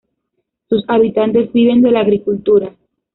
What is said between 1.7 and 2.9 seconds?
de la agricultura.